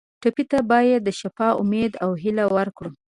[0.21, 2.89] ټپي ته باید د شفا امید او هیله ورکړو.